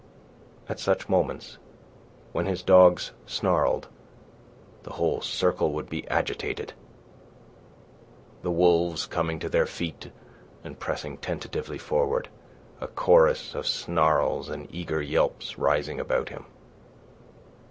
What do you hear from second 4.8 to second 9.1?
the whole circle would be agitated, the wolves